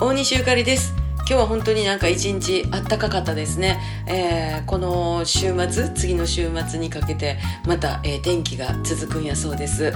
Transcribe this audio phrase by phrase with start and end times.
[0.00, 0.99] 大西ゆかりです。
[1.30, 9.92] 今日は本当になんか一日あったかかったですね、えー、この週末次の週末にかけてまた、えー、天気が続くんやそうです、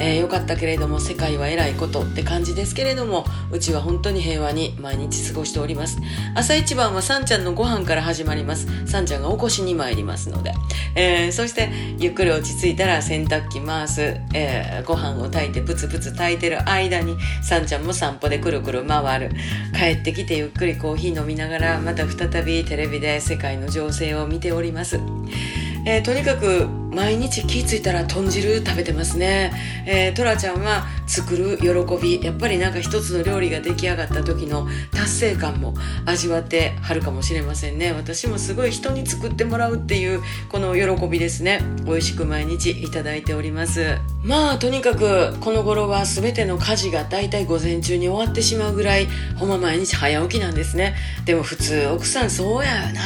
[0.00, 5.98] えー、よかったけれども世界は偉いことって感じですけれどもうちは本当に平和に毎日過ごしております。
[6.34, 8.66] 朝一番はさんちゃんのご飯から始まります。
[8.86, 10.54] さんちゃんが起こしに参りますので、
[10.94, 11.68] えー、そして
[11.98, 19.32] ゆっくり落ち着いたら洗濯機回す、えー、ご飯を炊いてプツプツ炊いてる間にさんちゃんも散歩でくるくる回る。
[19.78, 25.00] 帰ってきてゆっくりコーヒー飲みながらまた再びテレビで世界の情勢を見ております。
[25.88, 29.52] えー、とにかく毎日気付いたら豚汁食べてますね、
[29.86, 35.72] えー、トラちゃんは作る喜びやっぱりなんか一つの料理が出来上がった時の達成感も
[36.04, 37.92] 味わってはるかもしれませんね。
[37.92, 40.20] 私もすごい人に作ってもらうっていう
[40.50, 41.62] この喜びですね。
[41.86, 42.90] 美味しく毎日いい
[43.22, 43.96] ております。
[44.22, 50.94] まあとにかくこの頃は全ての家事がだいたい午前中に終わってしまうぐらいほんま毎日早起きなんですね。
[51.24, 53.00] でも普通奥さんそうやよな。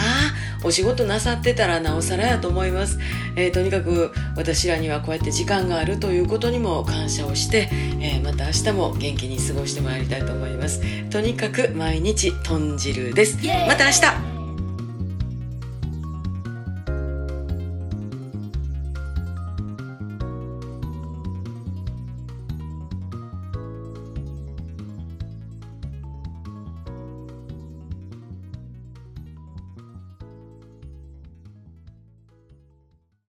[0.64, 2.98] お仕事なさってたらなおさらやと思います、
[3.36, 7.68] えー、とにかく私らにはこうやって時間があるということにも感謝をして、
[8.00, 10.80] えー、また明日も元気に過ごしてまいりたいと思います。
[11.10, 13.38] とにかく毎日豚汁です。
[13.66, 14.31] また明日